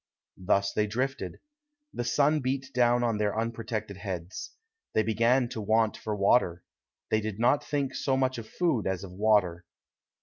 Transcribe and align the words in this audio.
Thus 0.43 0.73
they 0.73 0.87
drifted. 0.87 1.37
The 1.93 2.03
sun 2.03 2.39
beat 2.39 2.71
down 2.73 3.03
upon 3.03 3.19
their 3.19 3.39
unprotected 3.39 3.97
heads. 3.97 4.55
They 4.95 5.03
began 5.03 5.47
to 5.49 5.61
want 5.61 5.95
for 5.95 6.15
water. 6.15 6.63
They 7.11 7.21
did 7.21 7.37
not 7.37 7.63
think 7.63 7.93
so 7.93 8.17
much 8.17 8.39
of 8.39 8.49
food 8.49 8.87
as 8.87 9.03
of 9.03 9.11
water. 9.11 9.63